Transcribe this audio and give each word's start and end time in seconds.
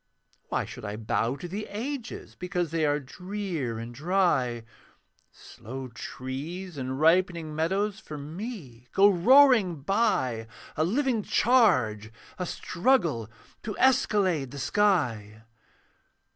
Why 0.49 0.65
should 0.65 0.83
I 0.83 0.95
bow 0.95 1.35
to 1.35 1.47
the 1.47 1.67
Ages 1.69 2.33
Because 2.33 2.71
they 2.71 2.87
were 2.87 2.99
drear 2.99 3.77
and 3.77 3.93
dry? 3.93 4.63
Slow 5.31 5.89
trees 5.89 6.75
and 6.75 6.99
ripening 6.99 7.55
meadows 7.55 7.99
For 7.99 8.17
me 8.17 8.87
go 8.93 9.07
roaring 9.11 9.81
by, 9.81 10.47
A 10.75 10.83
living 10.83 11.21
charge, 11.21 12.11
a 12.39 12.47
struggle 12.47 13.29
To 13.61 13.77
escalade 13.77 14.49
the 14.49 14.57
sky. 14.57 15.43